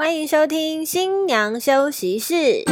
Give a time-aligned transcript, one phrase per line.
[0.00, 2.64] 欢迎收听新娘休息室。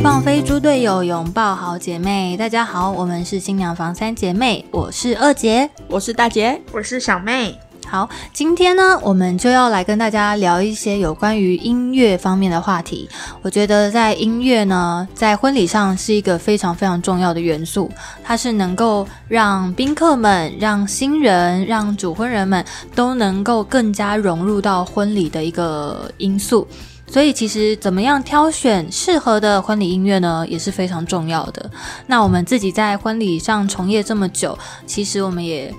[0.00, 2.36] 放飞猪队友，拥抱好姐妹。
[2.36, 5.68] 大家好，我们是新娘房三姐妹，我是二姐。
[5.88, 7.58] 我是大姐，我是小妹，
[7.94, 13.08] 好，今天呢，我们就要来跟大家聊一些有关于音乐方面的话题。
[13.40, 17.88] 我觉得在音乐呢，在婚礼上是一个非常非常重要的元素，
[18.24, 22.64] 它是能够让宾客们、让新人、让主婚人们
[22.96, 26.66] 都能够更加融入到婚礼的一个因素。
[27.06, 31.70] 所以，其实怎么样挑选适合的婚礼音乐呢，也是非常重要的。
[32.08, 35.72] 那我们自己在婚礼上从业这么久，其实我们也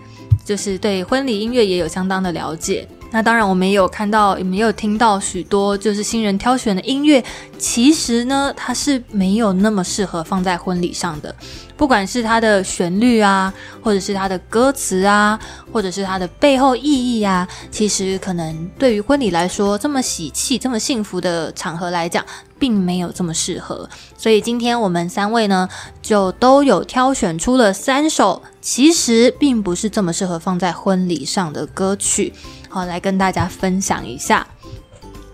[0.45, 2.87] 就是对婚礼音乐也有相当的了解。
[3.15, 7.23] 那当然，我们也有看到，也没有听到许多就是新人挑选的音乐，
[7.57, 11.33] 其实呢，它是没有那么适合放在婚礼上的。
[11.77, 15.39] 不管是它的旋律啊，或者是它的歌词啊，
[15.71, 22.23] 或者是它的背后意义啊，其实可能对于婚礼来说，这么喜气、这么幸福的场合来讲，
[22.59, 23.89] 并没有这么适合。
[24.17, 25.69] 所以今天我们三位呢，
[26.01, 32.33] 就都有挑选出了三首，其实并不是这么适合放在婚礼上的歌曲，
[32.75, 34.45] 好来跟大家分享一下。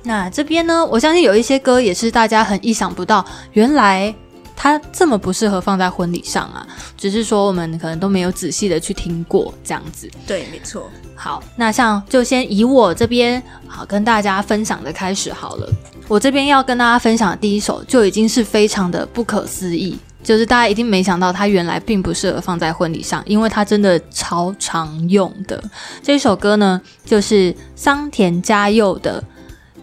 [0.03, 4.13] 那这边呢，我相信有一些歌也是大家很意想不到，原来
[4.55, 10.07] 它这么不适合放在婚礼上啊，只是说我们可能都没有仔细的去听过这样子。
[10.27, 15.67] 对，没错，好，那像就先以我这边好跟大家分享的开始好了。
[16.07, 25.61] 我这边要跟大家分享的第一首就已经是非常的不可思议，就是大家一定没想到它原来并不适合放在婚礼上，因为它真的超常用的。
[26.01, 29.21] 这首歌呢，就是桑田佳佑的《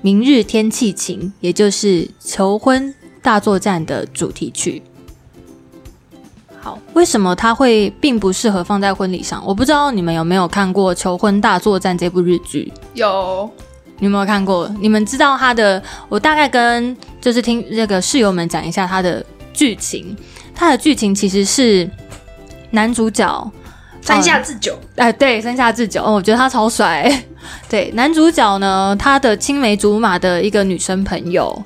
[0.01, 4.83] 明日天气晴》，也就是求婚大作战的主题曲。
[6.61, 9.43] 好，为什么它会并不适合放在婚礼上？
[9.47, 12.73] 我不知道你们有没有看过《求婚大作战》这部日剧？
[12.95, 13.49] 有
[13.99, 14.73] 你有没有看过？
[14.81, 15.83] 你们知道它的？
[16.09, 20.17] 我大概跟就是听那个室友们讲一下它的剧情。
[20.55, 21.89] 它的剧情其实是
[22.71, 23.53] 男主角
[24.01, 27.25] 山下智久，哎，对，山下智久，哦，我觉得他超帅。
[27.69, 31.63] 对，男主角呢，他的青梅竹马的一个女生朋友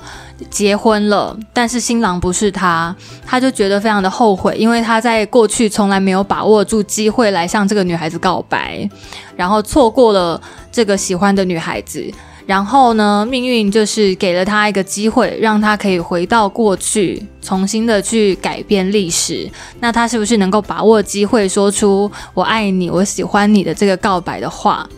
[0.50, 2.94] 结婚了，但是新郎不是他，
[3.25, 8.88] 他就觉得非常的后悔，因为他在过去从来没有把握住机会来向这个女孩子告白，
[9.37, 10.41] 然后错过了
[10.71, 12.12] 这个喜欢的女孩子。
[12.47, 19.48] 然后呢，命运就是给了他一个机会，让他可以回到过去，重新的去改变历史。
[19.80, 24.88] 那他是不是能够把握机会，说出“我爱你，我喜欢你”的这个告白的话？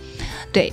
[0.50, 0.72] 对，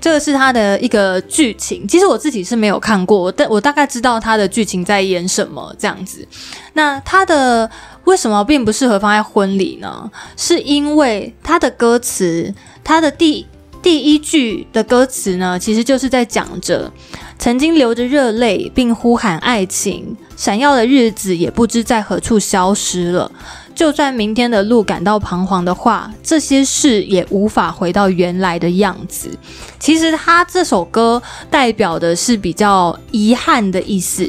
[0.00, 1.86] 这个是他的一个剧情。
[1.86, 6.26] 其实我自己是没有看过，但我大概知道他的剧情在演什么这样子。
[6.72, 7.70] 那他的
[8.04, 10.10] 为什么并不适合放在婚礼呢？
[10.36, 12.54] 是因为他的歌词，
[12.84, 13.46] 他的第
[13.86, 16.92] 第一句的歌词呢，其实就是在讲着
[17.38, 23.30] 曾经流着热泪，并呼喊爱情，闪耀的日子也不知在何处消失了。
[23.76, 29.30] 就算明天的路感到彷徨的话，这些事也无法回到原来的样子。
[29.78, 34.28] 其实他这首歌代表的是比较遗憾的意思，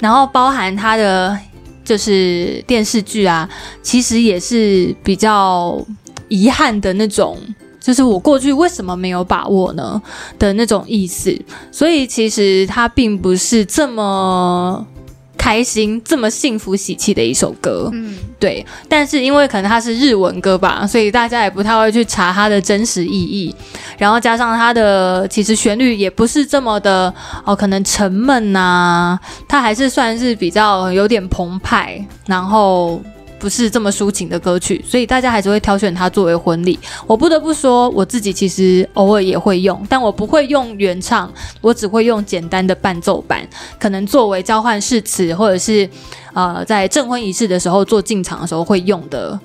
[0.00, 1.38] 然后包含他的
[1.84, 3.46] 就是电视剧啊，
[3.82, 5.78] 其实也是比较
[6.28, 7.38] 遗憾的那种。
[7.86, 10.02] 就是我过去为什么没有把握呢
[10.40, 11.32] 的那种意思，
[11.70, 14.84] 所以其实它并不是这么
[15.38, 17.88] 开心、这么幸福喜气的一首歌。
[17.92, 23.54] 嗯，对，但是因为可能它是日文歌吧，所以大家也不太会去查它的真实意义。
[23.96, 27.14] 然后加上它的其实旋律也不是这么的
[27.44, 33.00] 哦，可能沉闷呐，它还是算是比较有点澎湃，然后
[33.38, 36.78] 不是这么抒情的歌曲，所以大家还是会挑选它作为婚礼。
[37.06, 43.46] 我不得不说，我自己其实偶尔也会用，但我不会用原唱，我只会用简单的伴奏版，
[43.78, 45.88] 可能作为交换誓词或者是
[46.32, 49.38] 呃在证婚仪式的时候做进场的时候会用的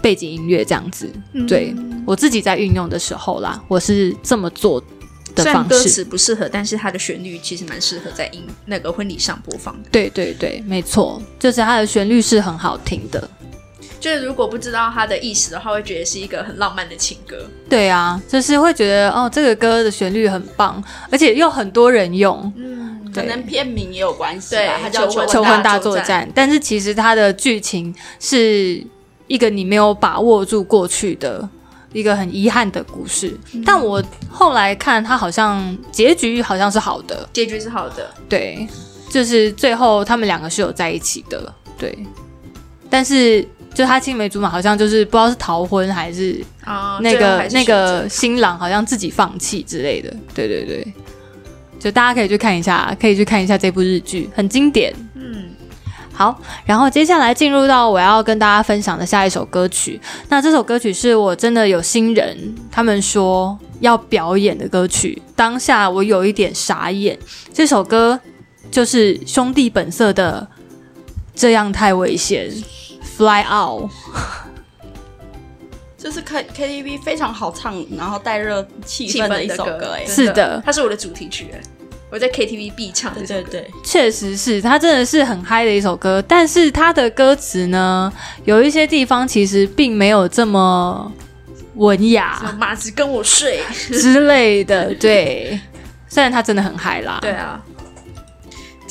[0.00, 1.10] 背景音乐这样子。
[1.48, 1.74] 对
[2.06, 4.80] 我自己在运用的时候啦，我是这么做
[5.34, 5.84] 的虽然方式。
[5.84, 9.88] 歌词不适合，但是它的旋律其实蛮适合在音那个婚礼上播放的。
[9.90, 13.28] 对对对，没错，就是它的旋律是很好听的。
[14.02, 17.36] 就是如果不知道它的意思的话，会觉得是一个很浪漫的情歌。
[17.70, 22.52] 对啊，就是会觉得哦，这个歌的旋律很棒，而且又很多人用。
[22.56, 28.84] 嗯，可能片名也有关系对吧，它叫求婚大大作战，但是其实它的剧情是
[29.28, 31.48] 一个你没有把握住过去的
[31.92, 33.32] 一个很遗憾的故事。
[33.64, 38.10] 但我后来看，它好像结局好像是好的，结局是好的。
[38.28, 38.66] 对，
[39.08, 41.96] 就是最后他们两个是有在一起的，对。
[42.90, 50.86] 但是就他青梅竹马好像就是不知道是逃婚还是啊，那个那个新郎好像自己放弃之类的，对对对，
[51.78, 54.92] 就大家可以去看一下，可以去看一下这部日剧，很经典。
[55.14, 55.50] 嗯，
[56.12, 59.98] 好，然后接下来进入到我要跟大家分享的下一首歌曲。
[60.28, 67.18] 那这首歌曲是我真的有新人他们说要表演的歌曲，当下我有一点傻眼。
[67.52, 68.20] 这首歌
[68.70, 70.46] 就是兄弟本色的
[71.34, 72.50] 《这样太危险》
[73.16, 73.90] ，Fly Out。
[75.96, 80.04] 这是 K KTV 非常好唱，然后带热气气氛的一首歌哎。
[80.04, 81.60] 是的它是我的主题曲，哎
[82.10, 83.48] 我在 KTV 必唱这首歌。
[83.48, 88.12] 对对对，确实是，它真的是很嗨的一首歌，但是它的歌词呢，
[88.44, 91.10] 有一些地方其实并没有这么
[91.76, 93.60] 文什么雅马子跟我睡，
[93.92, 94.92] 之类的。
[94.96, 95.58] 对，
[96.08, 97.18] 虽然它真的很嗨啦。
[97.22, 97.62] 对啊。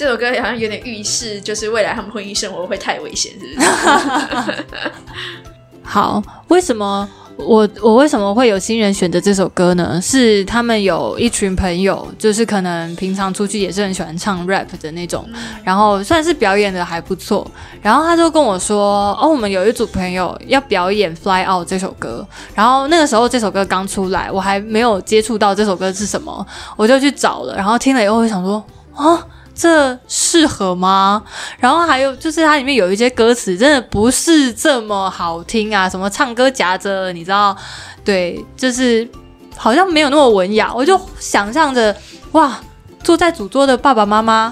[0.01, 3.61] 这首歌好像有点预示，就是未来他们婚姻生活会太危险，是不
[4.51, 4.65] 是？
[5.85, 7.07] 好，为什么
[7.37, 10.01] 我我为什么会有新人选择这首歌呢？
[10.01, 15.23] 是他们有一群朋友，就是可能平常出去也是很喜欢唱 rap 的那种，
[15.63, 17.45] 然后算是表演的还不错。
[17.79, 26.43] 然后他就跟我说：“哦，我们有一组朋友要表演《Fly Out》这首歌。”然后那个时候这首歌刚出来，我还没有接触到这首歌是什么，
[26.75, 27.55] 我就去找了。
[27.55, 28.65] 然后听了以后，我想说
[28.97, 29.23] ：“啊。”
[29.61, 31.21] 这适合吗？
[31.59, 37.55] 然后还有就是它里面有一些歌词真的不是这么好听啊，什么唱歌夹着，你知道？
[38.03, 39.07] 对，就是
[39.55, 40.73] 好像没有那么文雅。
[40.73, 41.95] 我就想象着，
[42.31, 42.59] 哇，
[43.03, 44.51] 坐在主桌的爸爸妈妈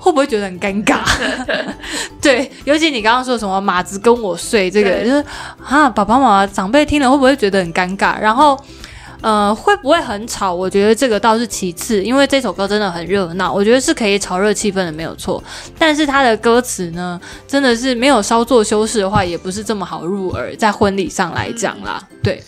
[0.00, 0.98] 会不会觉得很尴尬？
[2.20, 5.24] 对，尤其你刚刚说什么马子跟我睡这个，就是
[5.64, 8.18] 啊，爸爸妈妈长辈听了会不会觉得很尴尬？
[8.18, 8.58] 然后。
[9.20, 10.54] 呃，会不会很吵？
[10.54, 15.42] 我觉得这个倒是其次，因为这首歌真的很热闹，我觉得是可以炒热气氛的，没有错。
[15.78, 22.42] 但是它的歌词呢，真的是没有稍作修饰的话，也不是这么好入耳，在婚礼上来讲啦，对。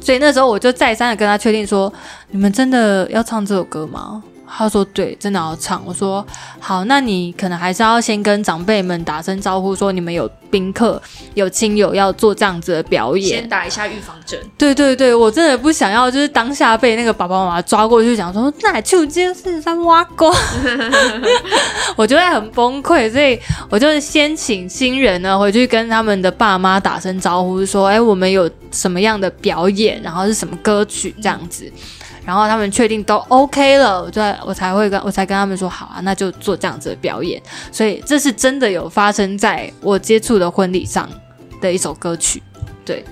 [0.00, 1.92] 所以那时候我就再三的跟他确定说
[2.30, 6.26] ：“你们真的要唱这首歌吗？”他说：“对，真的要唱。”我说
[6.58, 11.00] ：“好，那你可能还是要先跟长辈们打声招呼，说你们有宾客、
[11.34, 13.48] 有亲友要做这样子的表演先。
[13.48, 14.38] 打一下预防针。
[14.56, 20.32] 对对对，我真的不想要，就是当下被那个爸爸妈妈抓过去讲说，那就就是在挖沟，
[21.96, 31.70] 我就会很崩溃，所以我就先请新人呢回去跟他们的爸妈打声招呼，说，哎，我们有什么样的表演，然后是什么歌曲这样子。
[32.28, 37.42] 然后他们确定都 OK 了，我就我才会跟我才跟他们说好啊，那就做这样子的表演。
[37.72, 41.08] 所以这是真的有发生在我接触的婚礼上
[41.58, 42.42] 的一首歌曲，
[42.84, 43.02] 对，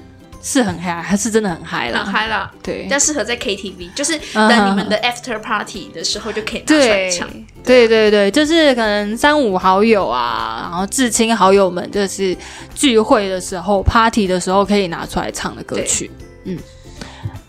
[0.42, 7.28] 是很嗨，还是真的很嗨啦，很嗨啦，对，但适合在 KTV，就是嗯等你们的 after party 的时候就可以拿出来对唱。
[7.64, 12.36] 对对对，就是可能三五好友啊，然后至亲好友们，就是
[12.74, 16.10] 聚会的时候、party 的时候可以拿出来唱的歌曲。
[16.44, 16.58] 嗯，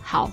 [0.02, 0.32] 好。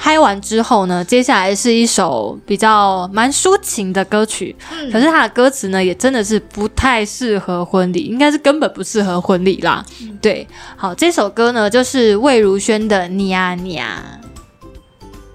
[0.00, 4.90] 嗨完之后呢，接下来是一首比较蛮抒情的歌曲，嗯。
[4.92, 9.84] 可是它的歌词呢，也真的是不太适合婚礼，应该是根本不适合婚礼啦。
[10.22, 10.46] 对，
[10.76, 14.02] 好，这首歌呢就是魏如萱的《你呀你呀》。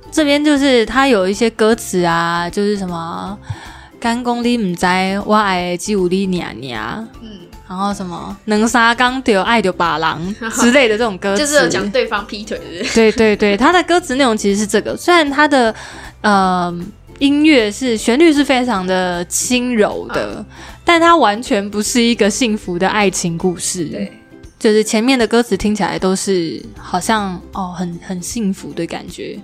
[0.10, 3.38] 这边就是它有一些歌词啊，就是什么
[4.00, 4.86] “干公你唔知，
[5.26, 7.30] 我爱只有你娘娘”，嗯，
[7.74, 10.22] 然后什么“能杀刚丢爱丢把郎”
[10.62, 12.94] 之类的这种歌词， 就是有讲对方劈腿，对不对？
[12.94, 15.74] 对对对，他的歌词内容其实是这个，虽然他的
[16.22, 16.72] 呃
[17.18, 20.46] 音乐是旋律是非常的轻柔的，
[20.86, 23.86] 但它完全不是一个幸福的爱情故事。
[23.86, 24.12] 对，
[24.60, 29.40] 就是前面的歌词听起来都是好像哦很很幸福的感觉，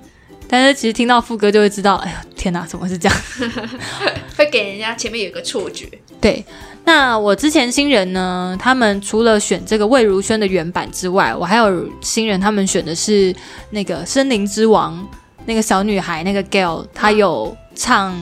[0.49, 3.17] 但是其实听到副歌就会知道，哎呀天哪，怎么是这样？
[4.35, 5.87] 会给人家前面有个错觉。
[6.19, 6.43] 对，
[6.85, 13.33] 那我之前新人呢，他们除了选这个魏如萱的原版之外，我还有新人他们选的是
[13.69, 14.97] 那个《森林之王》
[15.45, 18.13] 那个小女孩那个 Gail，她有唱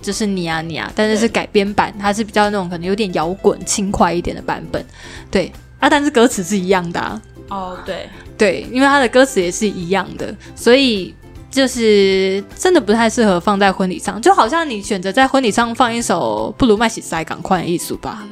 [0.00, 4.84] 就是你啊你啊，但是是改编版，它是比较那种可能有点摇滚轻快一点的版本。
[5.30, 11.14] 对啊，但是歌词是一样的、啊，哦，对，对，因为它的歌词也是一样的，所以
[11.52, 18.26] 就是真的不太适合放在婚礼上，就好像你选择在婚礼上放一首《不如麦喜塞赶快》的艺术吧。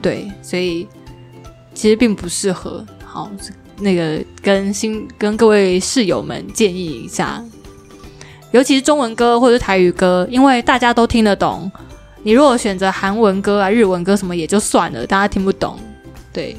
[0.00, 0.88] 对，所以
[1.74, 2.84] 其实并不适合。
[3.04, 3.30] 好，
[3.76, 7.44] 那个跟新跟各位室友们建议一下，
[8.52, 11.70] 尤其是中文歌或者是台语歌，因为大家都听得懂。
[12.22, 15.78] 你如果选择韩文歌啊、日文歌什么也就算了，大家听不懂。
[16.32, 16.56] 对，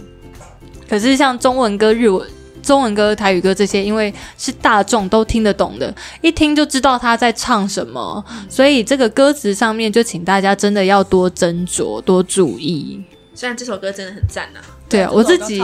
[0.87, 2.29] 可是像中文歌、日文、
[2.63, 13.03] 中文歌、台语歌这些，因为是大众都听得懂的，一听就知道他在唱什么，所以这个歌词上面就请大家真的要多斟酌、多注意。
[13.35, 15.59] 虽然这首歌真的很赞啊，对啊，我自己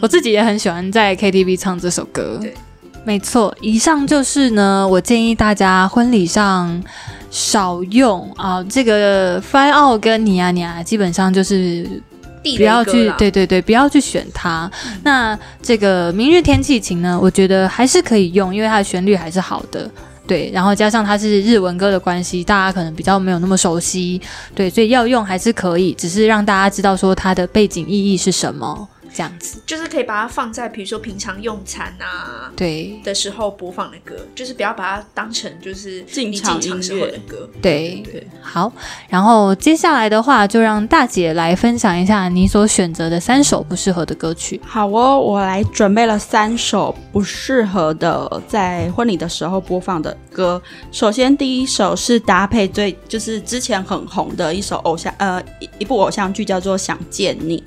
[0.00, 2.38] 我自己也很喜欢在 KTV 唱这首歌。
[2.40, 2.54] 对，
[3.04, 3.54] 没错。
[3.60, 6.82] 以上就是呢，我建议大家婚礼上
[7.30, 11.86] 少用啊，这个 Fly Out 跟你啊你啊，基本上就是
[12.52, 14.70] 地不要去，对对对，不要去选它。
[15.02, 19.90] 那这个明日天气晴呢，我觉得还是可以用，因为它的旋律还是好的。
[20.26, 24.20] 对，然后加上它是日文歌的关系，大家可能比较没有那么熟悉，
[24.56, 29.62] 对，所以要用还是可以，只是让大家知道说它的背景意义是什么，这样子。
[29.64, 37.48] 就是可以把它放在比如说平常用餐啊对的时候播放的歌，就是不要把它当成就是你进场进场时候的歌。
[37.62, 38.70] 对对，好，
[39.08, 44.60] 然后接下来的话，就让大姐来分享一下你所选择的三首不适合的歌曲。
[44.66, 50.60] 好哦，我来准备了三首不适合的在婚礼的时候播放的歌。
[50.92, 57.58] 首先，第一首是搭配最就是之前很红的一首偶像呃一一部偶像剧叫做《想见你》，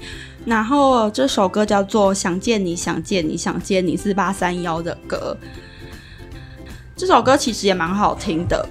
[0.49, 5.37] 然后这首歌叫做《想见你想见你想见你》四八三幺的歌。
[6.97, 8.67] 这首歌其实也蛮好听的，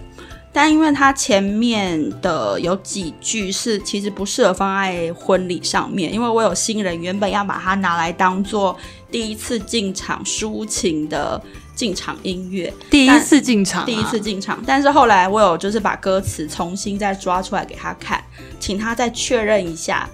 [0.53, 8.77] 但因为它前面的有几句是其实不适合放在婚礼上面，因为我有新人原本要把它拿来当做
[9.09, 11.41] 第一次进场抒情的
[11.77, 18.21] 进场音乐，第一次进场、啊第一次，进场，但是后来我有就是把歌词重新再抓出来给他看，
[18.59, 20.07] 请他再确认一下，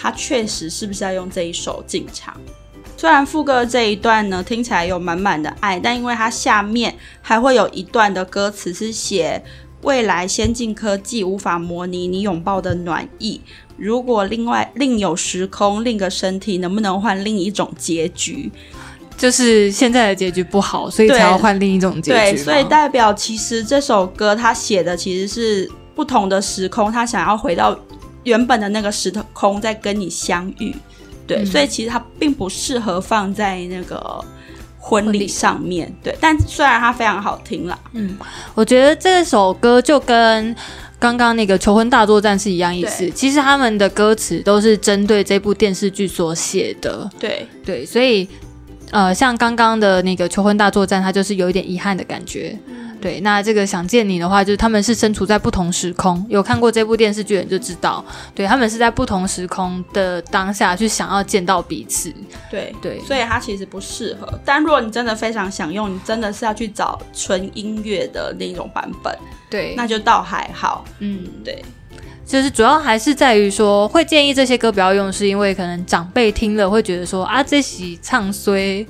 [0.00, 2.34] 他确实是不是要用这一首进场。
[2.96, 9.42] 虽然副歌这一段呢听起来有满满的爱，但因为它下面还会有一段的歌词是写
[9.82, 13.40] 未来先进科技无法模拟你拥抱的暖意，
[13.78, 18.52] 如果另外另有时空，另个身体，能不能换另一种结局？
[19.16, 27.78] 就是现在的结局不好，所以才要换另一种结局对，嘛所以代表其实这首歌他写的其实是不同的时空，他想要回到
[28.30, 30.74] 原本的那个时空在跟你相遇。
[31.26, 34.24] 对，嗯所以其实它并不适合放在那个
[34.78, 35.92] 婚礼上面。
[36.02, 38.16] 对，但虽然它非常好听啦，嗯
[38.54, 40.54] 我觉得这首歌就跟
[40.98, 43.08] 刚刚那个求婚大作战是一样意思。
[43.10, 48.28] 其实他们的歌词都是针对这部电视剧所写的，对对，所以
[48.90, 52.58] 呃，像刚刚的那个求婚大作战，它就是有一点遗憾的感觉。
[53.00, 58.04] 对，那这个想见你的话，就是他们是身处在不同时空，有看过这部电视剧的人就知道，
[58.34, 62.12] 对他们是在不同时空的当下去想要见到彼此。
[62.50, 63.00] 对对。
[63.00, 64.28] 所以它其实不适合。
[64.44, 69.16] 但如果你真的非常想用，你真的是要去找纯音乐的那种版本，
[69.48, 69.74] 对。
[69.76, 70.84] 那就倒还好。
[70.98, 71.64] 嗯，对，
[72.26, 78.86] 就是主要还是在于说，会建议这些歌不要用，是因为可能长辈听了会觉得说啊，这喜唱衰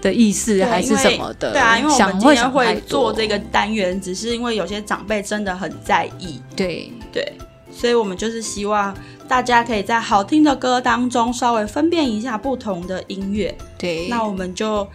[0.00, 1.52] 的意思还是什么的。
[1.52, 7.32] 对啊，因为我们今天会做这个单元，只是因为有些长辈真的很在意，对对，
[7.72, 13.56] 所以我们就是希望大家可以在好听的歌当中稍微分辨一下不同的音乐。
[13.76, 14.86] 对，那我们就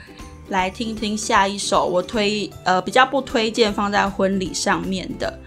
[0.50, 5.39] 来听听下一首我推呃比较不推荐放在婚礼上面的。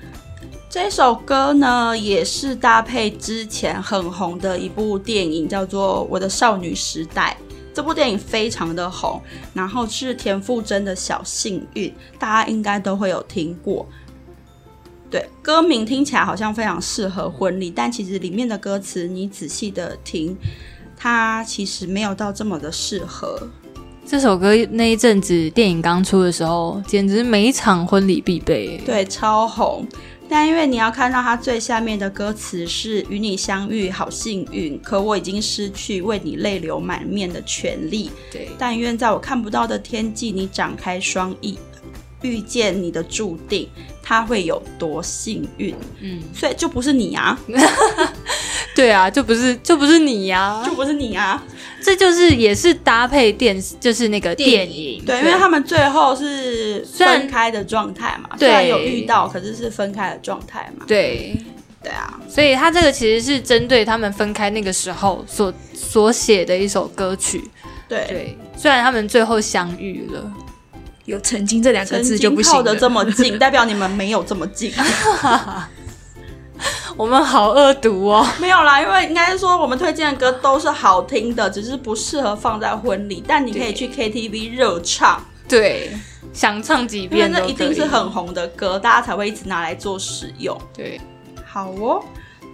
[0.68, 7.34] 这首歌呢，也是搭配之前很红的一部电影，叫做《我的少女时代》。
[7.76, 9.21] 这部电影非常的红，
[9.52, 13.87] 然后是田馥甄的《小幸运》，大家应该都会有听过。
[15.11, 20.35] 对，歌名听起来好像非常适合婚礼，但其实里面的歌词你仔细的听，
[20.97, 23.47] 它其实没有到这么的适合。
[24.06, 28.80] 这首歌那一阵子电影刚出的时候，简直每一场婚礼必备。
[28.87, 29.87] 对，超红。
[30.28, 38.11] 但因为你要看到它最下面的歌词是“与你相遇，好幸运”，可我已经失去为你泪流满面的权利。
[38.30, 41.56] 对但愿在我看不到的天际，你展开双翼，
[42.23, 43.68] 遇见你的注定，
[44.08, 45.75] 他会有多幸运？
[46.00, 47.36] 嗯，所以就不是你啊，
[48.72, 51.42] 对啊，就不是就不是你呀、就不是你啊。
[51.82, 55.04] 这就是也是搭配电视，就是那个电影。
[55.04, 60.84] 对，因为他们最后是虽然分开的状态嘛，对虽然有遇到，可是是分开的状态嘛。
[60.86, 61.36] 对，
[61.82, 67.42] 对啊，所以他这个其实是针对他们分开那个时候所所写的一首歌曲。
[67.88, 70.32] 对，对，虽然他们最后相遇了，
[71.06, 72.62] 有“曾经”这两个字就不行了。
[72.62, 74.72] 得这么近， 代表你们没有这么近。
[76.96, 78.26] 我们好恶毒哦。
[78.40, 85.90] 没有啦，因为应该是说我们推荐的歌都是好听的，只是不适合放在婚礼，但你可以去 KTV 热唱，对，
[86.32, 90.58] 想唱几遍因为那一定是很红的歌，大家才会一直拿来做使用。
[90.75, 91.00] 对。
[91.44, 92.02] 好哦，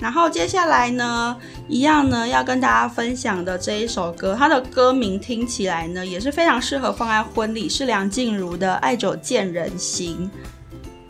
[0.02, 1.36] 然后接下来呢，
[1.68, 10.28] 一样呢要跟大家分享的这一首歌，它的歌名听起来呢也是非常适合放在婚礼，是梁静茹的《爱久见人心》。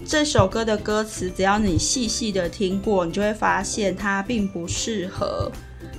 [0.06, 5.50] 这首歌的歌词，只要你细细的听过，你就会发现它并不适合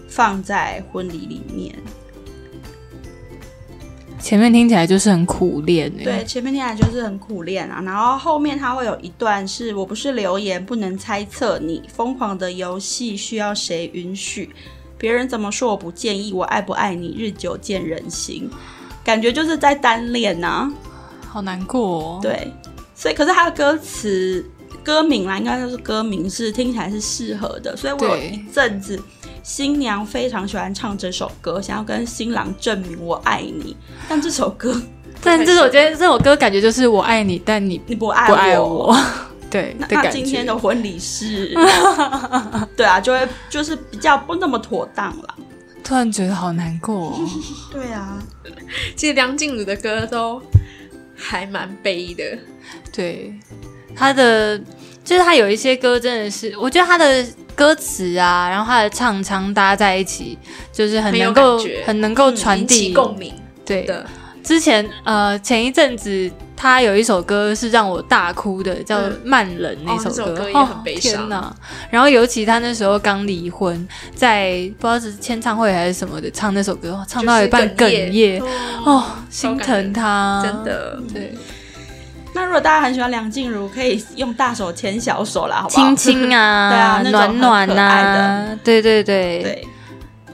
[0.07, 1.73] 放在婚礼里面。
[4.23, 14.49] 前面听起来就是很苦练哎、对，前面听起来就是很苦练啊，然后后面它会有一段是我不是留言，不能猜测你疯狂的游戏需要谁允许，
[14.97, 18.49] 别人怎么说我不介意，我爱不爱你，日久见人心，
[19.03, 20.71] 感觉就是在单恋呐、
[21.27, 22.19] 好难过哦。
[22.21, 22.49] 对，
[22.95, 24.43] 所以可是他的歌词
[24.85, 28.29] 歌名啦，应该就是歌名是听起来是适合的，所以我有对。
[28.29, 28.97] 一阵子
[29.43, 33.75] 新娘非常喜欢唱这首歌，想要跟新郎证明我爱你，
[34.09, 34.81] 但这首歌
[35.21, 38.97] 但这首觉得这首歌感觉就是我爱你，但你你不爱不爱我，
[39.51, 40.09] 对那。
[40.09, 41.53] 今天的婚礼是，
[42.75, 45.35] 对啊，就会就是比较不那么妥当了。
[45.83, 47.19] 突然觉得好难过、哦。
[47.71, 48.17] 对啊，
[48.95, 50.41] 其实梁静茹的歌都
[51.15, 52.37] 还蛮悲的，
[52.91, 53.33] 对，
[53.95, 54.59] 她的
[55.03, 60.37] 就是他有一些歌真的是，我觉得他的歌词啊，然后他的唱腔搭在一起，
[60.71, 63.33] 就是很能够很能够传递起共鸣。
[63.65, 64.05] 对，的。
[64.43, 70.49] 之前呃前一阵子他有一首歌是让我大哭的，叫《嗯慢冷》那首歌，首歌。
[70.49, 71.13] 也很悲伤。
[71.13, 71.55] 天哪！
[71.89, 78.47] 然后尤其他那时候刚离婚，在不知道是签唱会还是什么的唱那首歌，哦唱到一半哽咽，哦，
[78.85, 80.63] 哦，心疼他，真。
[80.65, 80.99] 的。
[81.13, 81.33] 对，
[82.35, 85.85] 那如果大家很喜欢梁静茹，可以用大手牵小手啦，好不好？
[85.95, 89.67] 亲亲啊， 对啊那暖暖啊，对对对，对，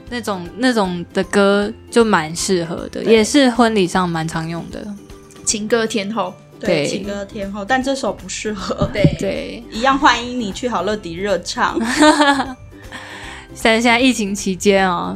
[0.08, 4.82] 那种那种的歌就蛮适合的，也是婚礼上蛮常用的。
[5.44, 8.88] 情歌天后，对，对情歌天后，但这首不适合。
[8.92, 11.78] 对， 对，一样欢迎你去好乐迪热唱。
[13.62, 15.14] 但是现在疫情期间哦、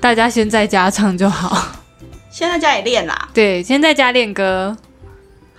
[0.00, 1.76] 大家先在家唱就好。
[2.30, 3.28] 先在家里练啦。
[3.32, 4.76] 对，先在家练歌。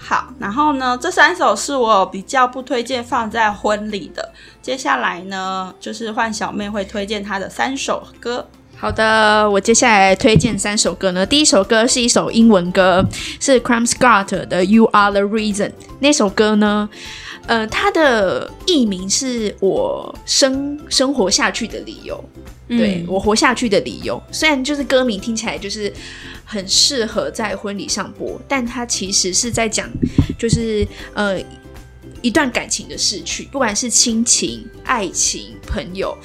[0.01, 4.31] 好，然后呢，这三首是我比较不推荐放在婚礼的。
[4.61, 8.47] 接下来呢，就是换小妹会推荐她的三首歌。
[8.77, 11.25] 好的，我接下来推荐三首歌呢。
[11.25, 13.05] 第一首歌是一首英文歌，
[13.41, 15.67] 是 Cram Scott 的《You Are the Reason》。
[15.99, 16.89] 那首歌呢，
[17.49, 22.23] 呃，它的艺名是我生生活下去的理由。
[22.67, 24.21] 对、嗯我活下去的理由。
[24.31, 25.91] 虽然就是歌名听起来就是
[26.45, 29.89] 很适合在婚礼上播，但它其实是在讲，
[30.37, 31.41] 就是呃
[32.21, 36.15] 一段感情的逝去，不管是亲情、爱情、朋友。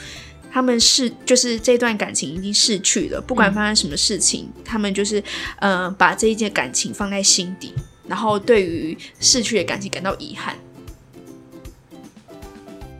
[0.52, 5.24] 他们是就是这段感情已经逝去了，不管发生什么事情，他们就是
[5.58, 7.72] 呃把这一件感情放在心底，
[8.06, 10.54] 然后对于逝去的感情感到遗憾。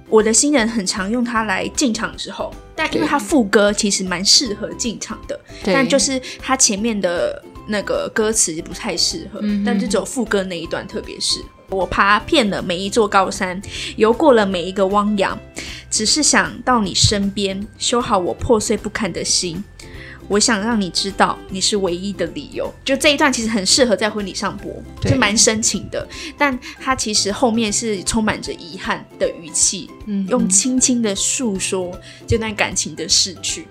[0.08, 11.48] 我的新人很常用它来进场的时候，但因为对它副歌其实蛮适合进场的，但就是它前面的那个歌词不太适合，嗯但就只有副歌那一段特别适合。
[11.70, 13.60] 我爬遍了每一座高山，
[13.96, 15.36] 游过了每一个汪洋，
[15.90, 19.64] 只是想到你身边，修好我破碎不堪的心。
[20.28, 22.72] 我想让你知道，你是唯一的理由。
[22.84, 26.06] 就这一段其实很适合在婚礼上播，就蛮深情的。
[26.38, 31.92] 但它其实后面是充满着遗憾的语气，嗯用轻轻的诉说
[32.26, 33.66] 这段感情的逝去。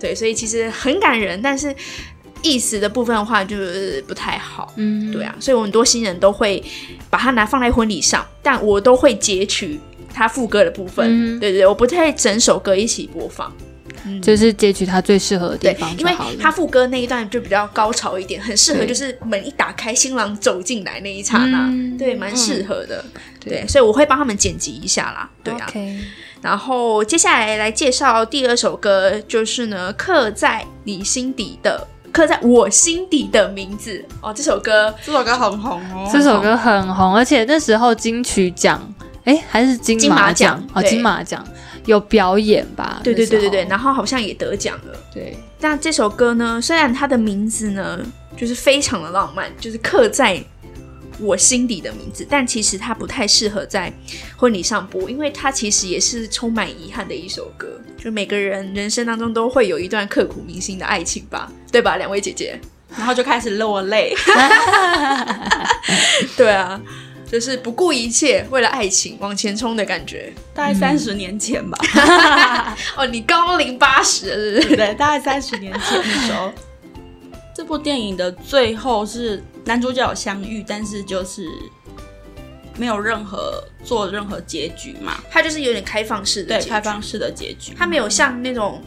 [0.00, 1.74] 对，所以其实很感人，但是
[2.42, 4.72] 意思的部分的话就是不太好。
[4.76, 6.62] 嗯对啊，所以我很多新人都会
[7.08, 9.78] 把它拿放在婚礼上，但我都会截取
[10.12, 11.06] 它副歌的部分。
[11.08, 13.52] 嗯对对对，我不太整首歌一起播放。
[14.04, 16.36] 嗯，就是截取它最适合的地方，因为方就好了。
[16.40, 21.96] 它副歌那一段就比较高潮一点，很适合就是门一打开，新郎走进来那一刹那，嗯。
[21.96, 23.04] 对，蛮适合的。
[23.40, 25.28] 对对，所以我会帮他们剪辑一下啦。
[25.42, 25.66] 对啊。
[26.40, 31.86] 然后接下来来介绍第二首歌，就是呢，刻在你心底的。
[32.12, 34.04] 刻在我心底的名字。
[34.20, 38.78] 哦，这首歌这首歌很红哦，这首歌很红，而且那时候金曲奖，
[39.24, 41.42] 哎，还是金金马奖哦，金马奖
[41.86, 43.00] 有表演吧？
[43.02, 44.98] 对对对对对，然后好像也得奖了。
[45.12, 48.00] 对，那这首歌呢，虽然它的名字呢
[48.36, 50.42] 就是非常的浪漫，就是刻在
[51.18, 53.92] 我心底的名字，但其实它不太适合在
[54.36, 57.68] 婚礼上播，因为它其实也是充满遗憾的一首歌。
[57.98, 61.96] 就每个人人生当中都会有一段刻骨铭心的爱情吧， 对吧？
[61.96, 62.58] 两位姐姐，
[62.96, 64.12] 然后就开始落泪。
[66.36, 66.80] 对啊，
[67.32, 70.30] 就是不顾一切为了爱情往前冲的感觉。
[70.54, 71.78] 大概三十年前吧，
[72.94, 74.76] 哦，你高龄八十了是不是？
[74.76, 76.52] 对，大概三十年前的时候。
[77.54, 81.48] 这部电影的最后是男主角有相遇，但是就是
[82.78, 87.74] 没有任何做任何结局嘛，它就是有点开放式的对，开放式的结局。
[87.78, 88.82] 它没有像那种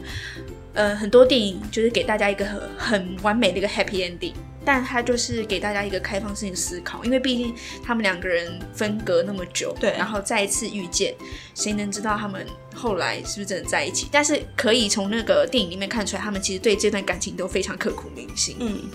[0.74, 4.34] 呃很多电影就是给大家一个很很完美的一个 happy ending，
[4.66, 11.14] 但他就是给大家一个开放性思考，因为毕竟他们两个人分隔那么久，对然后再一次遇见，
[11.54, 14.08] 谁能知道他们后来是不是真的在一起？
[14.10, 18.56] 但是可以从那个电影里面看出来，他们其实对这段感情都非常刻骨铭心。
[18.58, 18.90] 嗯，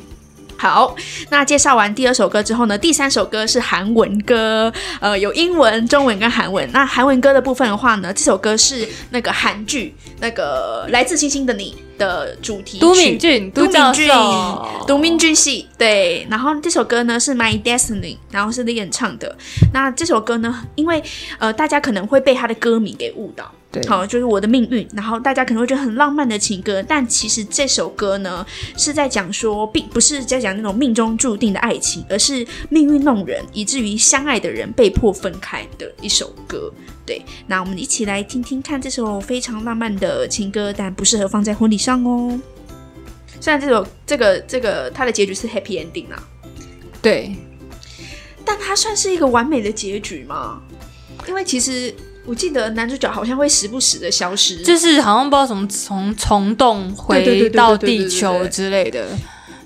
[0.61, 0.95] 好，
[1.31, 6.69] 那介绍完第二首歌之后呢，第三首歌是韩文歌，呃，有英文、中文跟韩文。
[6.71, 16.27] 那韩文歌的部分的话呢，这首歌是那个韩剧那个《来自星星的你》的主题曲，都敏俊，都教敏俊授，，都敏俊系对。
[16.29, 19.35] 然后这首歌呢是《My Destiny》，然后是李演唱的。
[19.73, 21.01] 那这首歌呢，因为
[21.39, 23.51] 呃大家可能会被他的歌名给误导。
[23.71, 24.85] 对好，就是我的命运。
[24.93, 28.45] 然后大家可能会觉得很浪漫的情歌，但其实这首歌呢
[28.77, 36.69] 是在讲说，并不是在讲那种命中注定的爱情，而是命运弄人，以至于相爱的人被迫分开的一首歌。
[37.05, 42.37] 对，那我们一起来听听看这首非常浪漫的情歌，但不适合放在婚礼上哦。
[43.39, 46.21] 虽然这首这个这个它的结局是 happy ending 啊，
[47.01, 47.35] 对，
[48.45, 50.61] 但它算是一个完美的结局吗？
[51.27, 51.93] 因为其实
[52.25, 59.07] 我记得男主角好像会时不时的消失，就是好像不知道怎么从虫洞回到地球之类的，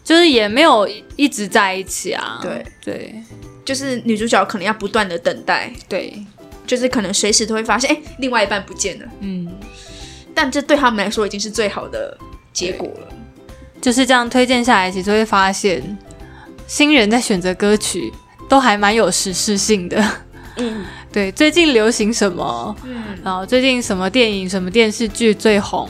[0.03, 2.39] 就是也没有一直在一起啊。
[2.41, 2.65] 对。
[2.83, 3.15] 对。
[3.65, 6.23] 就是女主角可能要不断的等待，对，
[6.67, 9.05] 就是可能随时都会发现，哎，另外一半不见了。
[9.21, 9.51] 嗯，
[10.35, 12.15] 但这对他们来说已经是最好的
[12.53, 13.07] 结果了。
[13.81, 15.97] 就是这样推荐下来，其实会发现
[16.67, 18.13] 新人在选择歌曲
[18.47, 19.99] 都还蛮有时事性的。
[20.57, 25.89] 嗯，对，最近流行什么，嗯，然后最近什么电影、什么电视剧最红，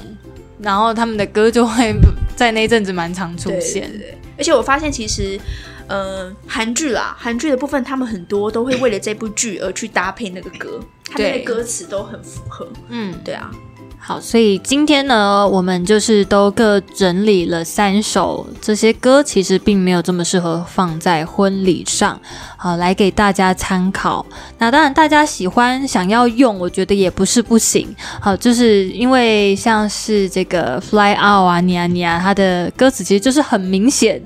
[0.60, 1.96] 然后他们的歌就会
[2.38, 3.90] 在那一阵子蛮常出现。
[3.90, 5.40] 对对而且我发现其实，
[5.88, 10.80] 呃，韩剧啦，韩剧的部分，他们很多都会为了这部剧而去搭配那个歌，
[11.12, 12.68] 他们的歌词都很符合。
[12.90, 13.50] 嗯，对啊，
[13.98, 22.20] 好，所以今天呢，我们就是都各整理了三首，这些歌其实并没有这么适合放在婚礼上，
[22.56, 24.24] 好，来给大家参考。
[24.60, 27.96] 那当然，大家喜欢想要用，我觉得也不是不行。
[28.22, 34.22] 好，就是因为像是这个 Fly Out 啊、你啊你啊，它的歌词其实就是很明显。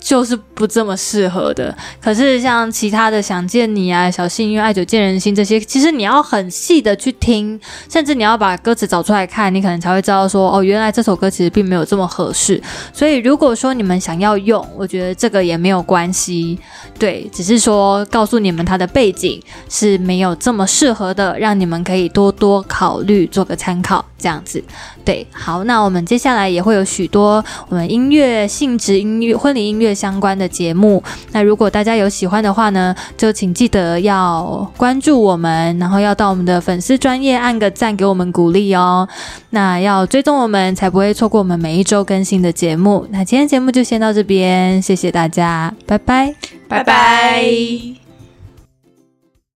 [0.00, 7.58] 就是不这么适合的，可是像其他的想见你啊、小幸运、爱久见人心这些，其实你要很细的去听，
[7.90, 12.62] 甚至你要把歌词找出来看，你可能才会知道说，哦，原来这首歌其实并没有这么合适。
[12.92, 16.58] 所以如果说你们想要用，我觉得这个也没有关系，
[16.98, 24.62] 对，只是说告诉你们它的背景是没有这么适合的，让你们可以多多考虑，做个参考，这样子。
[25.04, 31.02] 对，好，那我们接下来也会有许多我们音乐性质、音乐婚礼音乐乐相关的节目。
[31.30, 39.08] 那如果大家有喜欢的话呢，就请记得要关注我们，然后要到我们的粉丝专业按个赞，给我们鼓励哦。
[39.50, 43.06] 那要追踪我们，才不会错过我们每一周更新的节目。
[43.10, 46.34] 那今天节目就先到这边，谢谢大家，拜拜。
[46.68, 48.05] 拜拜